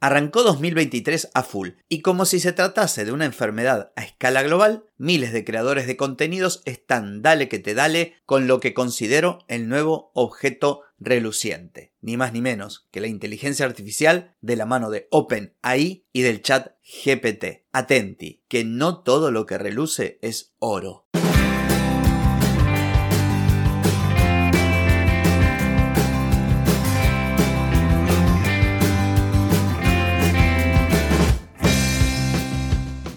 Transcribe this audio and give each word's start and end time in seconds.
Arrancó 0.00 0.44
2023 0.44 1.30
a 1.34 1.42
full, 1.42 1.70
y 1.88 2.02
como 2.02 2.24
si 2.24 2.38
se 2.38 2.52
tratase 2.52 3.04
de 3.04 3.10
una 3.10 3.24
enfermedad 3.24 3.90
a 3.96 4.04
escala 4.04 4.44
global, 4.44 4.84
miles 4.96 5.32
de 5.32 5.44
creadores 5.44 5.88
de 5.88 5.96
contenidos 5.96 6.62
están 6.66 7.20
dale 7.20 7.48
que 7.48 7.58
te 7.58 7.74
dale 7.74 8.14
con 8.24 8.46
lo 8.46 8.60
que 8.60 8.74
considero 8.74 9.40
el 9.48 9.68
nuevo 9.68 10.12
objeto 10.14 10.82
reluciente, 11.00 11.92
ni 12.00 12.16
más 12.16 12.32
ni 12.32 12.40
menos 12.40 12.86
que 12.92 13.00
la 13.00 13.08
inteligencia 13.08 13.66
artificial 13.66 14.36
de 14.40 14.54
la 14.54 14.66
mano 14.66 14.90
de 14.90 15.08
OpenAI 15.10 16.04
y 16.12 16.22
del 16.22 16.42
chat 16.42 16.74
GPT. 17.04 17.64
Atenti, 17.72 18.44
que 18.46 18.64
no 18.64 19.02
todo 19.02 19.32
lo 19.32 19.46
que 19.46 19.58
reluce 19.58 20.20
es 20.22 20.54
oro. 20.60 21.06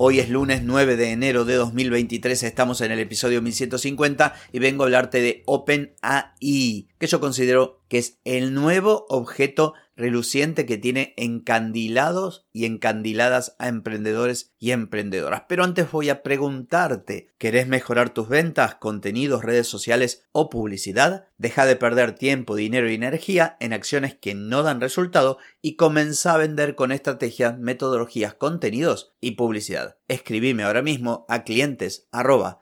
Hoy 0.00 0.20
es 0.20 0.30
lunes 0.30 0.62
9 0.62 0.96
de 0.96 1.10
enero 1.10 1.44
de 1.44 1.56
2023, 1.56 2.44
estamos 2.44 2.82
en 2.82 2.92
el 2.92 3.00
episodio 3.00 3.42
1150 3.42 4.32
y 4.52 4.60
vengo 4.60 4.84
a 4.84 4.86
hablarte 4.86 5.20
de 5.20 5.42
OpenAI, 5.44 6.86
que 6.98 7.06
yo 7.06 7.20
considero 7.20 7.80
que 7.88 7.98
es 7.98 8.18
el 8.24 8.54
nuevo 8.54 9.06
objeto 9.08 9.74
reluciente 9.98 10.64
que 10.64 10.78
tiene 10.78 11.12
encandilados 11.16 12.46
y 12.52 12.64
encandiladas 12.64 13.56
a 13.58 13.68
emprendedores 13.68 14.54
y 14.58 14.70
emprendedoras. 14.70 15.42
Pero 15.48 15.64
antes 15.64 15.90
voy 15.90 16.08
a 16.08 16.22
preguntarte, 16.22 17.34
¿querés 17.36 17.66
mejorar 17.66 18.10
tus 18.10 18.28
ventas, 18.28 18.76
contenidos, 18.76 19.44
redes 19.44 19.66
sociales 19.66 20.24
o 20.32 20.50
publicidad? 20.50 21.26
Deja 21.36 21.66
de 21.66 21.76
perder 21.76 22.14
tiempo, 22.14 22.54
dinero 22.54 22.88
y 22.88 22.94
energía 22.94 23.56
en 23.58 23.72
acciones 23.72 24.14
que 24.14 24.34
no 24.34 24.62
dan 24.62 24.80
resultado 24.80 25.38
y 25.60 25.74
comienza 25.74 26.34
a 26.34 26.38
vender 26.38 26.76
con 26.76 26.92
estrategias, 26.92 27.58
metodologías, 27.58 28.34
contenidos 28.34 29.12
y 29.20 29.32
publicidad. 29.32 29.97
Escribime 30.08 30.62
ahora 30.62 30.80
mismo 30.80 31.26
a 31.28 31.44
clientes 31.44 32.08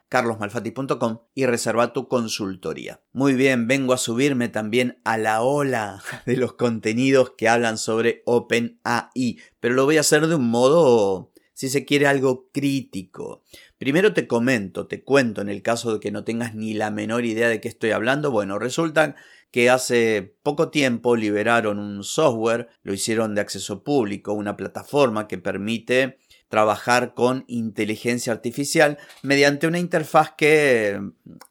carlosmalfati.com 0.09 1.21
y 1.33 1.47
reserva 1.47 1.93
tu 1.93 2.09
consultoría. 2.09 3.05
Muy 3.13 3.35
bien, 3.35 3.69
vengo 3.69 3.93
a 3.93 3.99
subirme 3.99 4.49
también 4.49 5.01
a 5.05 5.17
la 5.17 5.43
ola 5.43 6.03
de 6.27 6.37
los 6.37 6.55
contenidos 6.55 7.35
que 7.39 7.49
hablan 7.49 7.79
sobre 7.79 8.23
OpenAI, 8.27 9.39
pero 9.61 9.75
lo 9.75 9.85
voy 9.85 9.97
a 9.97 10.01
hacer 10.01 10.27
de 10.27 10.35
un 10.35 10.51
modo, 10.51 11.31
si 11.53 11.69
se 11.69 11.85
quiere, 11.85 12.09
algo 12.09 12.51
crítico. 12.53 13.45
Primero 13.79 14.13
te 14.13 14.27
comento, 14.27 14.89
te 14.89 15.05
cuento 15.05 15.41
en 15.41 15.49
el 15.49 15.63
caso 15.63 15.95
de 15.95 16.01
que 16.01 16.11
no 16.11 16.25
tengas 16.25 16.57
ni 16.57 16.75
la 16.75 16.91
menor 16.91 17.25
idea 17.25 17.49
de 17.49 17.61
qué 17.61 17.69
estoy 17.69 17.93
hablando. 17.93 18.33
Bueno, 18.33 18.59
resulta 18.59 19.15
que 19.53 19.71
hace 19.71 20.37
poco 20.43 20.71
tiempo 20.71 21.15
liberaron 21.15 21.79
un 21.79 22.03
software, 22.03 22.69
lo 22.83 22.93
hicieron 22.93 23.37
de 23.37 23.43
acceso 23.43 23.85
público, 23.85 24.33
una 24.33 24.57
plataforma 24.57 25.29
que 25.29 25.39
permite 25.39 26.19
trabajar 26.49 27.15
con 27.15 27.45
inteligencia 27.49 28.33
artificial 28.33 28.99
mediante 29.23 29.67
una 29.67 29.79
interfaz 29.79 30.33
que 30.37 31.01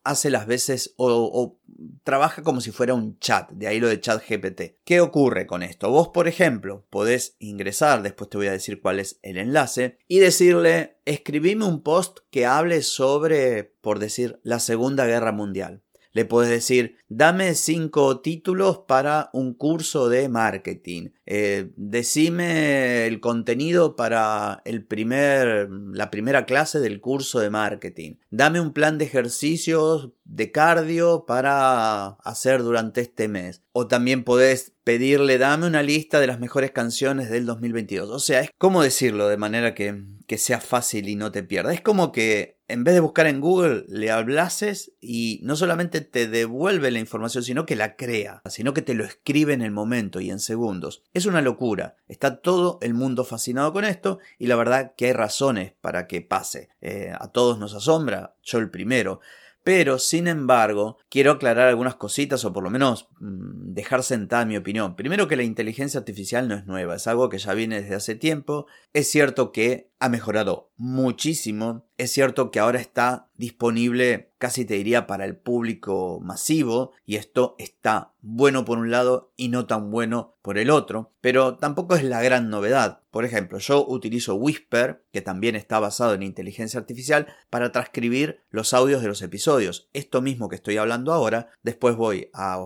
hace 0.04 0.30
las 0.30 0.48
veces 0.48 0.94
o, 0.98 1.58
trabaja 2.04 2.42
como 2.44 2.62
si 2.62 2.72
fuera 2.72 2.94
un 2.94 3.20
chat, 3.20 3.50
de 3.52 3.68
ahí 3.68 3.80
lo 3.80 3.90
de 3.90 4.00
chat 4.00 4.24
GPT. 4.28 4.78
¿Qué 4.86 5.02
ocurre 5.02 5.46
con 5.46 5.64
esto? 5.64 5.90
Vos, 5.90 6.10
por 6.10 6.28
ejemplo, 6.28 6.86
podés 6.90 7.36
ingresar, 7.40 8.02
después 8.02 8.30
te 8.30 8.38
voy 8.38 8.48
a 8.48 8.54
decir 8.54 8.82
cuál 8.82 9.00
es 9.00 9.20
el 9.24 9.38
enlace, 9.38 9.98
y 10.08 10.20
decirle, 10.20 10.98
escribime 11.06 11.66
un 11.66 11.82
post 11.82 12.20
que 12.32 12.46
hable 12.46 12.82
sobre, 12.82 13.64
por 13.82 14.00
decir, 14.00 14.40
la 14.44 14.60
Segunda 14.60 15.06
Guerra 15.06 15.32
Mundial. 15.32 15.85
Le 16.16 16.24
puedes 16.24 16.50
decir, 16.50 16.96
dame 17.10 17.56
cinco 17.56 18.22
títulos 18.22 18.84
para 18.88 19.30
un 19.34 19.54
curso 19.54 20.08
de 20.08 20.30
marketing. 20.30 21.10
Eh, 21.26 21.72
decime 21.76 23.06
el 23.06 23.20
contenido 23.20 23.98
para 23.98 24.62
el 24.64 24.86
primer, 24.86 25.70
la 25.70 26.12
primera 26.12 26.46
clase 26.46 26.80
del 26.80 27.02
curso 27.02 27.42
de 27.42 27.50
marketing. 27.50 28.14
Dame 28.30 28.62
un 28.62 28.72
plan 28.72 28.98
de 28.98 29.04
ejercicios 29.04 30.12
de 30.24 30.54
cardio 30.54 31.26
para 31.26 32.06
hacer 32.24 32.64
durante 32.64 33.02
este 33.02 33.28
mes. 33.28 33.62
O 33.74 33.88
también 33.88 34.24
podés 34.24 34.72
pedirle, 34.86 35.38
dame 35.38 35.68
una 35.68 35.84
lista 35.84 36.22
de 36.22 36.28
las 36.28 36.40
mejores 36.40 36.72
canciones 36.72 37.30
del 37.30 37.46
2022. 37.46 38.10
O 38.10 38.20
sea, 38.20 38.40
es 38.40 38.52
como 38.58 38.82
decirlo 38.82 39.28
de 39.28 39.36
manera 39.36 39.76
que, 39.76 40.02
que 40.28 40.38
sea 40.38 40.62
fácil 40.62 41.10
y 41.10 41.18
no 41.18 41.34
te 41.34 41.44
pierdas. 41.44 41.74
Es 41.74 41.82
como 41.82 42.14
que 42.14 42.55
en 42.68 42.84
vez 42.84 42.96
de 42.96 43.00
buscar 43.00 43.28
en 43.28 43.42
Google, 43.42 43.86
le 43.88 44.12
hablases 44.12 44.94
y 45.00 45.40
no 45.44 45.56
solamente 45.56 46.02
te 46.02 46.28
devuelve 46.28 46.92
la 46.92 47.00
información, 47.00 47.44
sino 47.44 47.66
que 47.66 47.76
la 47.76 47.96
crea, 47.96 48.42
sino 48.46 48.74
que 48.74 48.82
te 48.82 48.96
lo 48.96 49.04
escribe 49.04 49.54
en 49.54 49.62
el 49.62 49.72
momento 49.72 50.20
y 50.20 50.32
en 50.32 50.40
segundos. 50.40 51.04
Es 51.14 51.26
una 51.26 51.42
locura. 51.42 51.98
Está 52.08 52.42
todo 52.42 52.80
el 52.82 52.94
mundo 52.94 53.24
fascinado 53.24 53.72
con 53.72 53.86
esto 53.86 54.20
y 54.40 54.48
la 54.48 54.56
verdad 54.56 54.94
que 54.98 55.08
hay 55.08 55.14
razones 55.14 55.74
para 55.82 56.08
que 56.08 56.22
pase. 56.22 56.70
Eh, 56.82 57.14
a 57.18 57.28
todos 57.28 57.60
nos 57.60 57.74
asombra, 57.74 58.36
yo 58.42 58.58
el 58.58 58.72
primero. 58.72 59.20
Pero, 59.66 59.98
sin 59.98 60.28
embargo, 60.28 61.00
quiero 61.10 61.32
aclarar 61.32 61.68
algunas 61.68 61.96
cositas 61.96 62.46
o 62.46 62.54
por 62.54 62.64
lo 62.64 62.70
menos 62.70 63.10
mm, 63.20 63.74
dejar 63.74 64.04
sentada 64.04 64.46
mi 64.46 64.58
opinión. 64.58 64.96
Primero 64.96 65.28
que 65.28 65.36
la 65.36 65.42
inteligencia 65.42 66.00
artificial 66.00 66.48
no 66.48 66.54
es 66.54 66.68
nueva, 66.68 66.96
es 66.96 67.08
algo 67.08 67.30
que 67.30 67.40
ya 67.40 67.56
viene 67.56 67.82
desde 67.82 67.96
hace 67.96 68.14
tiempo. 68.14 68.68
Es 68.94 69.10
cierto 69.10 69.52
que 69.52 69.90
ha 70.00 70.08
mejorado 70.08 70.70
muchísimo. 70.78 71.86
Es 71.98 72.12
cierto 72.12 72.52
que 72.52 72.60
ahora 72.60 72.80
está 72.80 73.30
disponible, 73.36 74.34
casi 74.38 74.66
te 74.66 74.76
diría, 74.76 75.08
para 75.08 75.26
el 75.26 75.38
público 75.38 76.20
masivo, 76.22 76.92
y 77.06 77.16
esto 77.16 77.56
está 77.58 78.14
bueno 78.22 78.66
por 78.66 78.78
un 78.78 78.92
lado 78.92 79.32
y 79.36 79.50
no 79.50 79.66
tan 79.66 79.92
bueno 79.92 80.36
por 80.42 80.58
el 80.58 80.70
otro, 80.70 81.14
pero 81.22 81.58
tampoco 81.58 81.96
es 81.96 82.04
la 82.04 82.22
gran 82.22 82.50
novedad. 82.50 83.02
Por 83.12 83.26
ejemplo, 83.26 83.60
yo 83.60 83.86
utilizo 83.88 84.36
Whisper, 84.36 85.06
que 85.12 85.22
también 85.22 85.56
está 85.56 85.80
basado 85.80 86.14
en 86.14 86.24
inteligencia 86.24 86.80
artificial, 86.80 87.28
para 87.50 87.72
transcribir 87.72 88.42
los 88.50 88.74
audios 88.74 89.02
de 89.02 89.08
los 89.08 89.22
episodios. 89.22 89.90
Esto 89.94 90.22
mismo 90.22 90.50
que 90.50 90.58
estoy 90.58 90.78
hablando 90.78 91.14
ahora, 91.14 91.50
después 91.64 91.96
voy 91.96 92.30
a 92.34 92.66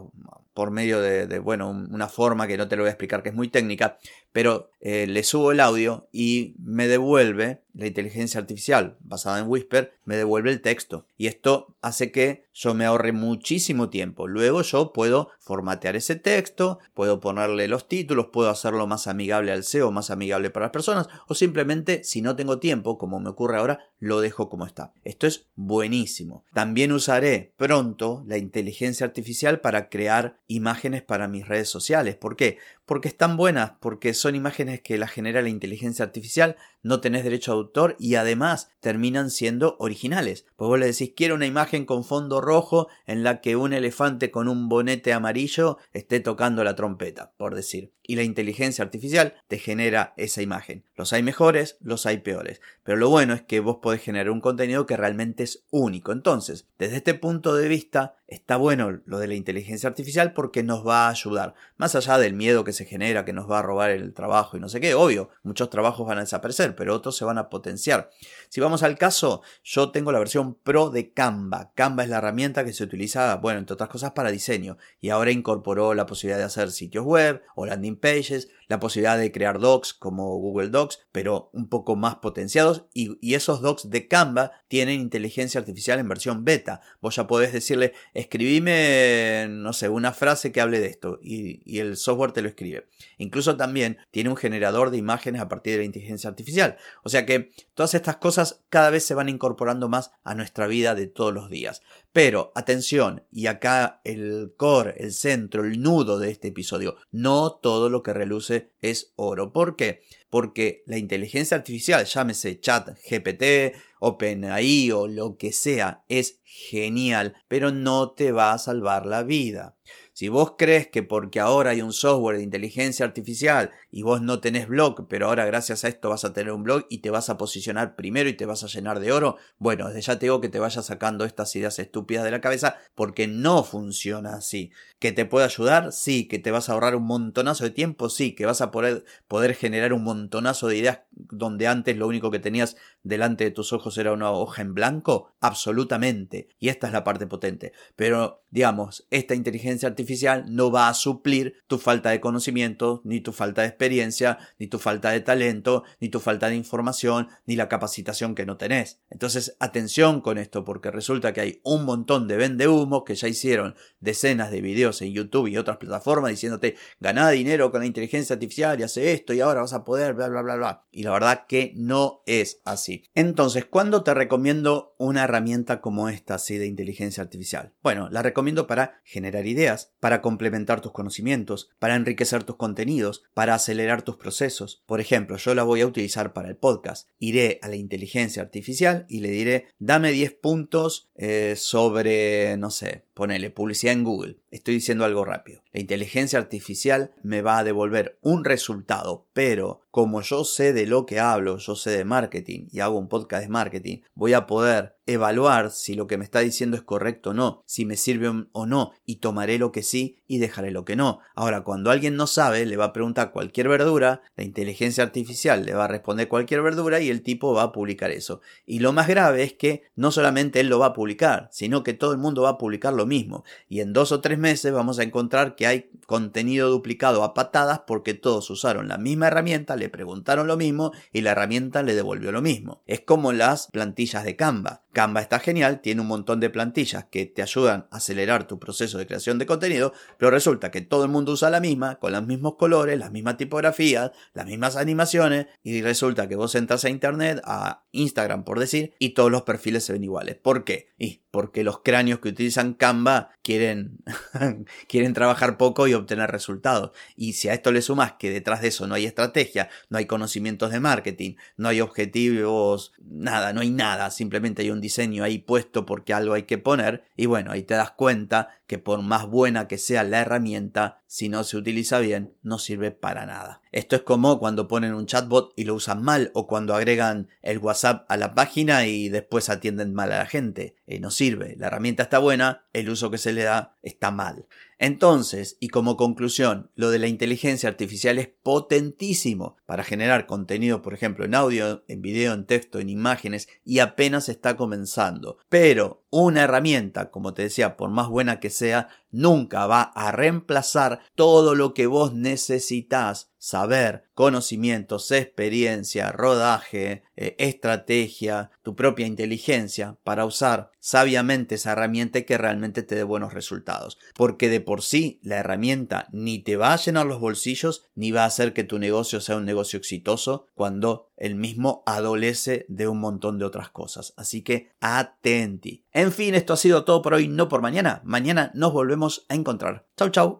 por 0.60 0.72
medio 0.72 1.00
de, 1.00 1.40
bueno, 1.40 1.70
una 1.70 2.10
forma 2.10 2.46
que 2.46 2.58
no 2.58 2.68
te 2.68 2.76
lo 2.76 2.82
voy 2.82 2.90
a 2.90 2.92
explicar 2.92 3.24
que 3.24 3.30
es 3.30 3.36
muy 3.36 3.48
técnica, 3.48 3.98
pero 4.34 4.72
eh, 4.82 5.08
le 5.08 5.24
subo 5.24 5.54
el 5.54 5.62
audio 5.62 6.10
y 6.12 6.54
me 6.60 6.90
devuelve 6.90 7.62
la 7.74 7.88
inteligencia 7.88 8.42
artificial 8.42 8.98
basada 9.00 9.40
en 9.40 9.48
Whisper, 9.48 9.94
me 10.04 10.18
devuelve 10.18 10.52
el 10.52 10.60
texto. 10.60 11.06
Y 11.16 11.28
esto 11.28 11.78
hace 11.80 12.12
que 12.12 12.44
yo 12.60 12.74
me 12.74 12.84
ahorre 12.84 13.14
muchísimo 13.14 13.90
tiempo. 13.90 14.28
Luego 14.28 14.64
yo 14.64 14.92
puedo 14.92 15.30
formatear 15.40 15.96
ese 15.96 16.18
texto, 16.18 16.80
puedo 16.94 17.22
ponerle 17.22 17.70
los 17.70 17.88
títulos, 17.88 18.28
puedo 18.34 18.50
hacerlo 18.50 18.86
más 18.86 19.08
amigable 19.08 19.54
al 19.54 19.64
SEO, 19.64 19.94
más 19.94 20.12
amigable 20.12 20.50
para 20.50 20.66
las 20.66 20.74
personas, 20.74 21.08
o 21.30 21.36
simplemente, 21.36 22.04
si 22.04 22.22
no 22.22 22.36
tengo 22.36 22.60
tiempo, 22.60 22.98
como 22.98 23.22
me 23.22 23.30
ocurre 23.30 23.58
ahora, 23.58 23.80
lo 23.98 24.20
dejo 24.20 24.50
como 24.50 24.66
está. 24.66 24.92
Esto 25.06 25.26
es 25.26 25.48
buenísimo. 25.56 26.44
También 26.54 26.92
usaré 26.92 27.54
pronto 27.56 28.24
la 28.28 28.38
inteligencia 28.38 29.06
artificial 29.06 29.62
para 29.62 29.88
crear 29.88 30.38
imágenes 30.48 31.02
para 31.02 31.30
mis 31.30 31.48
redes 31.48 31.70
sociales. 31.70 32.18
¿Por 32.18 32.36
qué? 32.36 32.58
Porque 32.90 33.08
están 33.08 33.38
buenas, 33.38 33.74
porque 33.82 34.16
son 34.16 34.34
imágenes 34.34 34.82
que 34.82 34.98
las 34.98 35.12
genera 35.12 35.44
la 35.44 35.50
inteligencia 35.50 36.04
artificial, 36.04 36.56
no 36.82 37.02
tenés 37.02 37.24
derecho 37.24 37.52
a 37.52 37.54
autor 37.54 37.96
y 38.00 38.16
además 38.16 38.72
terminan 38.80 39.30
siendo 39.30 39.76
originales. 39.78 40.48
Pues 40.56 40.70
vos 40.70 40.80
le 40.80 40.88
decís, 40.88 41.14
quiero 41.16 41.36
una 41.36 41.46
imagen 41.46 41.86
con 41.86 42.04
fondo 42.04 42.42
rojo 42.42 42.88
en 43.06 43.22
la 43.22 43.42
que 43.42 43.56
un 43.56 43.74
elefante 43.74 44.32
con 44.32 44.48
un 44.48 44.70
bonete 44.70 45.14
amarillo 45.14 45.78
esté 45.94 46.20
tocando 46.20 46.64
la 46.64 46.76
trompeta, 46.76 47.32
por 47.38 47.54
decir. 47.54 47.94
Y 48.02 48.16
la 48.16 48.24
inteligencia 48.24 48.84
artificial 48.84 49.36
te 49.48 49.60
genera 49.60 50.16
esa 50.18 50.42
imagen. 50.42 50.84
Los 50.96 51.14
hay 51.14 51.22
mejores, 51.22 51.78
los 51.82 52.08
hay 52.08 52.18
peores. 52.18 52.60
Pero 52.82 52.98
lo 52.98 53.08
bueno 53.10 53.36
es 53.36 53.44
que 53.44 53.60
vos 53.60 53.78
podés 53.84 54.02
generar 54.02 54.32
un 54.32 54.42
contenido 54.42 54.88
que 54.88 54.98
realmente 54.98 55.44
es 55.44 55.64
único. 55.70 56.12
Entonces, 56.12 56.66
desde 56.80 56.96
este 56.96 57.14
punto 57.14 57.54
de 57.54 57.68
vista, 57.68 58.16
está 58.30 58.58
bueno 58.58 59.00
lo 59.06 59.20
de 59.20 59.28
la 59.28 59.34
inteligencia 59.34 59.90
artificial 59.90 60.34
porque 60.34 60.64
nos 60.64 60.88
va 60.88 61.08
a 61.08 61.10
ayudar. 61.10 61.54
Más 61.78 61.96
allá 61.96 62.18
del 62.18 62.34
miedo 62.34 62.64
que 62.64 62.74
se 62.74 62.86
genera, 62.86 63.26
que 63.26 63.34
nos 63.34 63.50
va 63.50 63.60
a 63.60 63.62
robar 63.62 63.90
el 63.90 64.14
trabajo 64.14 64.58
y 64.58 64.60
no 64.60 64.70
sé 64.70 64.80
qué, 64.80 64.94
obvio, 64.94 65.30
muchos 65.44 65.70
trabajos 65.70 66.08
van 66.08 66.18
a 66.18 66.22
desaparecer, 66.22 66.76
pero 66.76 66.96
otros 66.96 67.18
se 67.18 67.26
van 67.26 67.38
a 67.38 67.50
potenciar. 67.50 68.10
Si 68.50 68.62
vamos 68.62 68.84
al 68.84 68.98
caso, 68.98 69.42
yo 69.64 69.92
tengo 69.92 70.12
la 70.12 70.20
versión 70.20 70.56
Pro 70.56 70.90
de 70.90 71.12
Canva. 71.14 71.72
Canva 71.76 72.04
es 72.04 72.10
la 72.10 72.18
herramienta 72.18 72.64
que 72.64 72.74
se 72.74 72.84
utiliza, 72.84 73.36
bueno, 73.38 73.60
entre 73.60 73.74
otras 73.74 73.90
cosas, 73.90 74.12
para 74.12 74.32
diseño. 74.32 74.78
Y 75.02 75.10
ahora 75.10 75.32
incorporó 75.32 75.94
la 75.94 76.06
posibilidad 76.06 76.38
de 76.38 76.46
hacer 76.46 76.72
sitios 76.72 77.06
web 77.06 77.42
o 77.56 77.66
landing 77.66 78.00
Pages, 78.00 78.50
la 78.68 78.80
posibilidad 78.80 79.18
de 79.18 79.32
crear 79.32 79.60
docs 79.60 79.94
como 79.94 80.38
Google 80.38 80.70
Docs, 80.70 81.00
pero 81.12 81.50
un 81.54 81.68
poco 81.70 81.96
más 81.96 82.16
potenciados 82.16 82.86
y, 82.94 83.18
esos 83.40 83.62
docs 83.62 83.90
de 83.90 84.08
Canva 84.08 84.52
tienen 84.68 85.00
inteligencia 85.00 85.60
artificial 85.60 86.00
en 86.00 86.10
versión 86.10 86.44
beta. 86.44 86.82
Vos 87.02 87.16
ya 87.16 87.26
podés 87.26 87.54
decirle, 87.54 87.94
escribime, 88.20 89.48
no 89.50 89.74
sé, 89.74 89.90
una 89.90 90.12
frase 90.14 90.52
que 90.52 90.62
hable 90.62 90.80
de 90.80 90.88
esto 90.88 91.20
y, 91.22 91.62
y 91.66 91.80
el 91.80 91.98
software 91.98 92.32
te 92.32 92.42
lo 92.42 92.50
escribe. 92.50 92.88
Incluso 93.18 93.58
también 93.58 93.98
tiene 94.12 94.30
un 94.30 94.38
generador 94.38 94.92
de 94.92 94.98
imágenes 94.98 95.42
a 95.42 95.50
partir 95.50 95.74
de 95.74 95.80
la 95.80 95.86
inteligencia 95.86 96.30
artificial. 96.30 96.78
O 97.04 97.10
sea 97.10 97.26
que 97.26 97.52
todas 97.80 97.94
estas 97.94 98.18
cosas 98.18 98.66
cada 98.68 98.90
vez 98.90 99.06
se 99.06 99.14
van 99.14 99.30
incorporando 99.30 99.88
más 99.88 100.12
a 100.26 100.36
nuestra 100.36 100.68
vida 100.68 100.96
de 100.96 101.08
todos 101.08 101.34
los 101.34 101.50
días. 101.50 101.82
Pero 102.12 102.52
atención, 102.54 103.24
y 103.32 103.48
acá 103.48 104.02
el 104.04 104.54
core, 104.58 104.96
el 104.98 105.14
centro, 105.14 105.64
el 105.64 105.82
nudo 105.82 106.20
de 106.20 106.30
este 106.30 106.50
episodio, 106.50 106.98
no 107.12 107.54
todo 107.54 107.90
lo 107.90 108.04
que 108.04 108.12
reluce 108.12 108.74
es 108.82 109.14
oro. 109.16 109.54
¿Por 109.54 109.78
qué? 109.78 110.02
Porque 110.30 110.84
la 110.88 110.98
inteligencia 110.98 111.56
artificial, 111.56 112.04
llámese 112.04 112.60
chat, 112.60 112.98
GPT, 113.10 113.78
OpenAI 114.02 114.92
o 114.92 115.08
lo 115.08 115.38
que 115.38 115.54
sea, 115.54 116.04
es 116.10 116.42
genial, 116.44 117.38
pero 117.48 117.72
no 117.72 118.12
te 118.12 118.34
va 118.34 118.52
a 118.52 118.58
salvar 118.58 119.06
la 119.06 119.24
vida. 119.24 119.78
Si 120.20 120.28
vos 120.28 120.56
crees 120.58 120.90
que 120.90 121.02
porque 121.02 121.40
ahora 121.40 121.70
hay 121.70 121.82
un 121.82 121.94
software 121.94 122.36
de 122.36 122.44
inteligencia 122.44 123.06
artificial 123.06 123.72
y 123.90 124.02
vos 124.02 124.22
no 124.22 124.42
tenés 124.42 124.68
blog, 124.68 125.08
pero 125.08 125.28
ahora 125.28 125.46
gracias 125.46 125.86
a 125.86 125.88
esto 125.88 126.10
vas 126.10 126.26
a 126.26 126.34
tener 126.34 126.52
un 126.52 126.62
blog 126.62 126.86
y 126.90 126.98
te 126.98 127.10
vas 127.10 127.30
a 127.30 127.38
posicionar 127.38 127.96
primero 127.96 128.28
y 128.28 128.34
te 128.34 128.46
vas 128.46 128.66
a 128.66 128.68
llenar 128.68 129.00
de 129.00 129.14
oro, 129.14 129.38
bueno, 129.60 129.88
desde 129.88 130.02
ya 130.02 130.20
te 130.20 130.26
digo 130.26 130.42
que 130.42 130.50
te 130.50 130.60
vayas 130.60 130.86
sacando 130.86 131.24
estas 131.24 131.56
ideas 131.56 131.80
estúpidas 131.80 132.26
de 132.26 132.32
la 132.32 132.42
cabeza 132.42 132.76
porque 132.96 133.28
no 133.28 133.64
funciona 133.64 134.34
así. 134.34 134.72
¿Que 135.00 135.14
te 135.14 135.24
puede 135.24 135.46
ayudar? 135.46 135.94
Sí. 135.94 136.28
¿Que 136.28 136.40
te 136.40 136.52
vas 136.52 136.68
a 136.68 136.74
ahorrar 136.74 136.98
un 136.98 137.04
montonazo 137.04 137.64
de 137.64 137.70
tiempo? 137.70 138.10
Sí. 138.10 138.36
¿Que 138.36 138.46
vas 138.46 138.60
a 138.60 138.72
poder, 138.72 139.06
poder 139.30 139.56
generar 139.56 139.94
un 139.94 140.04
montonazo 140.04 140.68
de 140.68 140.76
ideas 140.76 141.00
donde 141.12 141.68
antes 141.68 141.96
lo 141.96 142.06
único 142.06 142.30
que 142.30 142.40
tenías 142.40 142.76
delante 143.04 143.46
de 143.46 143.52
tus 143.52 143.72
ojos 143.72 143.98
era 143.98 144.12
una 144.12 144.32
hoja 144.32 144.62
en 144.62 144.74
blanco? 144.74 145.32
Absolutamente. 145.40 146.50
Y 146.60 146.68
esta 146.68 146.88
es 146.88 146.92
la 146.92 147.06
parte 147.06 147.28
potente. 147.28 147.72
Pero, 147.96 148.44
digamos, 148.52 149.08
esta 149.10 149.36
inteligencia 149.36 149.88
artificial 149.88 150.09
no 150.48 150.72
va 150.72 150.90
a 150.90 150.94
suplir 150.94 151.56
tu 151.68 151.78
falta 151.78 152.10
de 152.10 152.20
conocimiento, 152.20 153.02
ni 153.04 153.22
tu 153.22 153.32
falta 153.32 153.62
de 153.62 153.68
experiencia, 153.68 154.38
ni 154.58 154.68
tu 154.68 154.80
falta 154.80 155.12
de 155.12 155.22
talento, 155.22 155.84
ni 156.00 156.10
tu 156.10 156.20
falta 156.20 156.50
de 156.50 156.56
información, 156.56 157.28
ni 157.46 157.56
la 157.56 157.70
capacitación 157.70 158.36
que 158.36 158.46
no 158.46 158.58
tenés. 158.58 159.00
Entonces, 159.10 159.56
atención 159.60 160.22
con 160.22 160.38
esto, 160.38 160.64
porque 160.64 160.92
resulta 160.92 161.34
que 161.34 161.42
hay 161.42 161.62
un 161.64 161.86
montón 161.86 162.28
de 162.28 162.38
vendehumos 162.38 163.04
que 163.06 163.16
ya 163.16 163.28
hicieron 163.28 163.76
decenas 164.00 164.52
de 164.52 164.62
videos 164.62 165.02
en 165.02 165.14
YouTube 165.14 165.48
y 165.48 165.58
otras 165.58 165.78
plataformas 165.78 166.32
diciéndote, 166.32 166.76
ganá 167.00 167.30
dinero 167.30 167.72
con 167.72 167.82
la 167.82 167.88
inteligencia 167.88 168.34
artificial 168.34 168.80
y 168.80 168.84
hace 168.84 169.14
esto 169.14 169.34
y 169.34 169.42
ahora 169.42 169.62
vas 169.62 169.74
a 169.74 169.84
poder, 169.84 170.14
bla, 170.14 170.28
bla, 170.28 170.42
bla, 170.42 170.56
bla. 170.56 170.86
Y 170.92 171.04
la 171.04 171.12
verdad 171.12 171.46
que 171.48 171.74
no 171.76 172.22
es 172.26 172.62
así. 172.66 173.04
Entonces, 173.16 173.66
¿cuándo 173.66 174.04
te 174.04 174.14
recomiendo 174.14 174.96
una 174.98 175.24
herramienta 175.24 175.82
como 175.82 176.10
esta 176.10 176.36
así 176.36 176.58
de 176.58 176.68
inteligencia 176.68 177.24
artificial? 177.24 177.74
Bueno, 177.82 178.10
la 178.10 178.22
recomiendo 178.22 178.68
para 178.68 179.02
generar 179.04 179.46
ideas, 179.48 179.94
para 180.00 180.22
complementar 180.22 180.82
tus 180.82 180.92
conocimientos, 180.92 181.70
para 181.80 181.96
enriquecer 181.96 182.44
tus 182.44 182.56
contenidos, 182.56 183.24
para 183.34 183.56
acelerar 183.56 184.02
tus 184.02 184.18
procesos. 184.18 184.84
Por 184.86 185.02
ejemplo, 185.02 185.38
yo 185.38 185.56
la 185.56 185.64
voy 185.64 185.82
a 185.82 185.88
utilizar 185.88 186.34
para 186.34 186.50
el 186.50 186.58
podcast. 186.58 187.10
Iré 187.20 187.60
a 187.62 187.68
la 187.68 187.76
inteligencia 187.76 188.42
artificial 188.42 189.06
y 189.10 189.20
le 189.20 189.30
diré, 189.30 189.68
dame 189.80 190.12
10 190.12 190.34
puntos 190.36 191.09
eh, 191.22 191.56
sobre, 191.58 192.56
no 192.56 192.72
sé, 192.72 193.04
ponele 193.14 193.50
publicidad 193.50 193.92
en 193.92 194.06
Google. 194.06 194.38
Estoy 194.52 194.76
diciendo 194.76 195.04
algo 195.04 195.26
rápido. 195.26 195.62
La 195.74 195.82
inteligencia 195.82 196.40
artificial 196.40 197.12
me 197.24 197.42
va 197.42 197.58
a 197.58 197.66
devolver 197.66 198.18
un 198.22 198.46
resultado, 198.46 199.28
pero 199.34 199.82
como 199.92 200.22
yo 200.22 200.46
sé 200.46 200.72
de 200.72 200.88
lo 200.88 201.06
que 201.06 201.20
hablo, 201.20 201.58
yo 201.58 201.76
sé 201.76 201.92
de 201.92 202.06
marketing 202.06 202.68
y 202.72 202.80
hago 202.80 202.98
un 202.98 203.10
podcast 203.10 203.44
de 203.44 203.50
marketing, 203.50 203.98
voy 204.14 204.32
a 204.34 204.48
poder 204.48 204.96
evaluar 205.06 205.72
si 205.72 205.96
lo 205.96 206.08
que 206.08 206.18
me 206.18 206.24
está 206.24 206.40
diciendo 206.40 206.78
es 206.78 206.84
correcto 206.84 207.32
o 207.32 207.34
no, 207.34 207.64
si 207.66 207.84
me 207.86 207.98
sirve 207.98 208.32
o 208.52 208.66
no, 208.66 208.94
y 209.06 209.18
tomaré 209.18 209.58
lo 209.58 209.72
que 209.72 209.84
sí 209.84 210.22
y 210.28 210.38
dejaré 210.38 210.72
lo 210.72 210.86
que 210.86 210.96
no. 210.96 211.20
Ahora, 211.36 211.64
cuando 211.64 211.90
alguien 211.90 212.16
no 212.16 212.28
sabe, 212.28 212.66
le 212.66 212.78
va 212.78 212.86
a 212.86 212.94
preguntar 212.94 213.32
cualquier 213.32 213.68
verdura, 213.68 214.22
la 214.36 214.44
inteligencia 214.44 215.04
artificial 215.04 215.66
le 215.66 215.74
va 215.74 215.86
a 215.86 215.90
responder 215.90 216.28
cualquier 216.28 216.62
verdura 216.62 217.00
y 217.00 217.10
el 217.10 217.24
tipo 217.24 217.54
va 217.54 217.64
a 217.64 217.72
publicar 217.72 218.12
eso. 218.12 218.42
Y 218.66 218.80
lo 218.80 218.94
más 218.94 219.08
grave 219.08 219.44
es 219.44 219.54
que 219.54 219.84
no 219.96 220.12
solamente 220.12 220.60
él 220.60 220.70
lo 220.70 220.80
va 220.80 220.88
a 220.88 220.94
publicar, 220.94 221.09
sino 221.52 221.84
que 221.84 221.94
todo 221.94 222.12
el 222.12 222.18
mundo 222.18 222.44
va 222.44 222.50
a 222.50 222.58
publicar 222.58 222.94
lo 222.94 223.06
mismo. 223.06 223.44
Y 223.68 223.82
en 223.82 223.94
dos 223.94 224.12
o 224.12 224.22
tres 224.22 224.38
meses 224.38 224.72
vamos 224.74 225.00
a 225.00 225.04
encontrar 225.04 225.56
que 225.56 225.68
hay 225.68 225.90
contenido 226.06 226.70
duplicado 226.70 227.24
a 227.24 227.34
patadas 227.34 227.82
porque 227.86 228.14
todos 228.14 228.50
usaron 228.50 228.88
la 228.88 228.98
misma 228.98 229.28
herramienta, 229.28 229.76
le 229.76 229.90
preguntaron 229.90 230.48
lo 230.48 230.58
mismo 230.58 230.92
y 231.14 231.22
la 231.22 231.32
herramienta 231.32 231.84
le 231.84 231.96
devolvió 231.96 232.32
lo 232.32 232.42
mismo. 232.42 232.82
Es 232.86 233.02
como 233.02 233.32
las 233.32 233.68
plantillas 233.68 234.24
de 234.24 234.36
Canva. 234.36 234.84
Canva 234.92 235.22
está 235.22 235.40
genial, 235.40 235.82
tiene 235.82 236.02
un 236.02 236.08
montón 236.08 236.40
de 236.40 236.50
plantillas 236.50 237.06
que 237.06 237.26
te 237.28 237.44
ayudan 237.44 237.88
a 237.92 237.98
acelerar 237.98 238.48
tu 238.48 238.58
proceso 238.58 238.98
de 238.98 239.06
creación 239.06 239.38
de 239.38 239.46
contenido, 239.46 239.94
pero 240.18 240.32
resulta 240.32 240.72
que 240.72 240.82
todo 240.82 241.04
el 241.04 241.12
mundo 241.12 241.34
usa 241.34 241.52
la 241.52 241.60
misma, 241.60 242.00
con 242.00 242.12
los 242.12 242.26
mismos 242.26 242.56
colores, 242.56 242.98
las 242.98 243.12
mismas 243.12 243.38
tipografías, 243.38 244.12
las 244.34 244.48
mismas 244.48 244.76
animaciones, 244.76 245.46
y 245.64 245.82
resulta 245.82 246.28
que 246.28 246.36
vos 246.36 246.56
entras 246.56 246.86
a 246.86 246.90
internet, 246.90 247.40
a 247.46 247.84
Instagram 247.92 248.44
por 248.44 248.60
decir, 248.60 248.94
y 248.98 249.10
todos 249.10 249.32
los 249.32 249.44
perfiles 249.44 249.84
se 249.84 249.94
ven 249.94 250.04
iguales. 250.04 250.36
¿Por 250.36 250.64
qué? 250.64 250.90
Y 251.02 251.22
porque 251.32 251.64
los 251.64 251.80
cráneos 251.80 252.20
que 252.20 252.28
utilizan 252.28 252.74
Canva 252.74 253.30
quieren, 253.42 254.00
quieren 254.90 255.14
trabajar 255.14 255.58
poco 255.58 255.88
y 255.88 255.94
obtener 255.94 256.30
resultados. 256.30 256.92
Y 257.16 257.34
si 257.34 257.48
a 257.48 257.54
esto 257.54 257.72
le 257.72 257.82
sumas 257.82 258.14
que 258.20 258.30
detrás 258.30 258.62
de 258.62 258.68
eso 258.68 258.86
no 258.86 258.96
hay 258.96 259.06
estrategia, 259.06 259.70
no 259.90 259.98
hay 259.98 260.06
conocimientos 260.06 260.72
de 260.72 260.82
marketing, 260.82 261.36
no 261.56 261.70
hay 261.70 261.80
objetivos, 261.80 262.92
nada, 263.00 263.54
no 263.54 263.62
hay 263.62 263.70
nada, 263.70 264.12
simplemente 264.12 264.62
hay 264.62 264.72
un 264.72 264.82
diseño 264.82 265.24
ahí 265.24 265.38
puesto 265.38 265.86
porque 265.86 266.14
algo 266.14 266.34
hay 266.34 266.44
que 266.44 266.58
poner, 266.58 267.06
y 267.16 267.28
bueno, 267.28 267.52
ahí 267.52 267.64
te 267.64 267.76
das 267.76 267.92
cuenta 267.92 268.59
que 268.70 268.78
por 268.78 269.02
más 269.02 269.26
buena 269.26 269.68
que 269.68 269.80
sea 269.80 270.04
la 270.04 270.22
herramienta, 270.22 271.02
si 271.08 271.28
no 271.28 271.44
se 271.44 271.58
utiliza 271.58 271.98
bien, 271.98 272.36
no 272.44 272.60
sirve 272.60 272.92
para 272.92 273.26
nada. 273.26 273.64
Esto 273.72 273.96
es 273.96 274.04
como 274.04 274.38
cuando 274.38 274.68
ponen 274.68 274.94
un 274.94 275.08
chatbot 275.08 275.54
y 275.56 275.64
lo 275.64 275.74
usan 275.74 276.04
mal 276.04 276.30
o 276.36 276.46
cuando 276.46 276.76
agregan 276.76 277.30
el 277.42 277.58
WhatsApp 277.58 278.06
a 278.12 278.16
la 278.16 278.36
página 278.36 278.86
y 278.86 279.10
después 279.10 279.50
atienden 279.50 279.96
mal 279.96 280.12
a 280.12 280.20
la 280.20 280.28
gente. 280.28 280.76
Eh, 280.86 281.00
no 281.00 281.10
sirve. 281.10 281.56
La 281.58 281.66
herramienta 281.66 282.04
está 282.04 282.20
buena, 282.20 282.62
el 282.74 282.92
uso 282.92 283.10
que 283.10 283.18
se 283.18 283.34
le 283.34 283.42
da 283.42 283.76
está 283.82 284.12
mal. 284.12 284.46
Entonces, 284.82 285.58
y 285.60 285.68
como 285.68 285.98
conclusión, 285.98 286.72
lo 286.76 286.90
de 286.90 287.00
la 287.00 287.08
inteligencia 287.08 287.68
artificial 287.68 288.18
es 288.18 288.30
potentísimo 288.30 289.58
para 289.66 289.84
generar 289.84 290.26
contenido, 290.26 290.82
por 290.82 290.94
ejemplo, 290.94 291.26
en 291.26 291.36
audio, 291.36 291.84
en 291.90 292.02
video, 292.02 292.34
en 292.34 292.46
texto, 292.46 292.80
en 292.80 292.90
imágenes, 292.90 293.50
y 293.66 293.80
apenas 293.80 294.30
está 294.30 294.56
comenzando. 294.56 295.38
Pero 295.50 296.06
una 296.10 296.44
herramienta, 296.44 297.12
como 297.12 297.34
te 297.34 297.44
decía, 297.44 297.76
por 297.76 297.90
más 297.90 298.08
buena 298.08 298.40
que 298.40 298.50
sea, 298.50 298.88
nunca 299.12 299.68
va 299.68 299.82
a 299.82 300.14
reemplazar 300.14 301.02
todo 301.14 301.56
lo 301.56 301.74
que 301.74 301.86
vos 301.86 302.14
necesitas 302.14 303.29
saber, 303.40 304.04
conocimientos, 304.14 305.12
experiencia, 305.12 306.12
rodaje, 306.12 307.04
eh, 307.16 307.36
estrategia, 307.40 308.52
tu 308.62 308.76
propia 308.76 309.08
inteligencia 309.08 309.98
para 310.04 310.26
usar 310.26 310.72
sabiamente 310.80 311.56
esa 311.56 311.72
herramienta 311.72 312.22
que 312.22 312.38
realmente 312.38 312.84
te 312.84 312.96
dé 312.96 313.04
buenos 313.04 313.34
resultados. 313.34 313.98
Porque 314.14 314.50
de 314.50 314.62
por 314.62 314.84
sí 314.84 315.20
la 315.24 315.38
herramienta 315.38 316.08
ni 316.12 316.40
te 316.40 316.58
va 316.58 316.74
a 316.74 316.78
llenar 316.78 317.06
los 317.06 317.20
bolsillos 317.20 317.90
ni 317.96 318.12
va 318.12 318.24
a 318.24 318.28
hacer 318.28 318.54
que 318.54 318.64
tu 318.64 318.78
negocio 318.78 319.22
sea 319.22 319.38
un 319.38 319.46
negocio 319.46 319.80
exitoso 319.80 320.46
cuando 320.54 321.10
el 321.16 321.36
mismo 321.36 321.84
adolece 321.86 322.66
de 322.68 322.88
un 322.88 323.00
montón 323.00 323.40
de 323.40 323.46
otras 323.46 323.70
cosas. 323.70 324.14
Así 324.18 324.42
que 324.42 324.72
atenti. 324.82 325.86
En 325.92 326.12
fin, 326.12 326.36
esto 326.36 326.54
ha 326.54 326.58
sido 326.58 326.84
todo 326.84 327.02
por 327.02 327.14
hoy, 327.14 327.28
no 327.28 327.48
por 327.48 327.62
mañana. 327.62 328.02
Mañana 328.04 328.52
nos 328.54 328.74
volvemos 328.74 329.26
a 329.30 329.36
encontrar. 329.36 329.88
Chau, 329.98 330.10
chau. 330.10 330.40